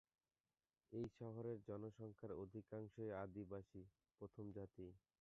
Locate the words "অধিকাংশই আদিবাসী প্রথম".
2.43-4.45